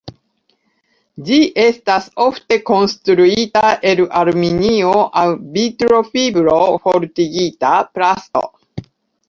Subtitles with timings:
[1.27, 5.25] Ĝi estas ofte konstruita el aluminio aŭ
[5.61, 8.47] vitrofibro-fortigita plasto.